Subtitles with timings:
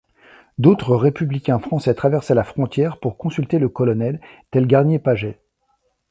[0.57, 5.37] D'autres républicains français traversaient la frontière pour consulter le colonel, tel Garnier-Pagès.